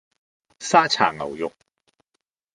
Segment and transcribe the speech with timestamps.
[0.59, 1.53] 沙茶牛肉